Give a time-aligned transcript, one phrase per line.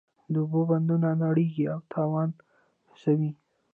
[0.31, 2.29] د اوبو بندونه نړیږي او تاوان
[2.89, 3.31] رسوي.